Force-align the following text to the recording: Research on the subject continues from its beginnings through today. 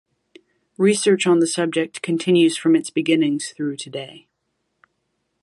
Research 0.79 1.27
on 1.27 1.41
the 1.41 1.45
subject 1.45 2.01
continues 2.01 2.57
from 2.57 2.75
its 2.75 2.89
beginnings 2.89 3.51
through 3.51 3.75
today. 3.75 4.25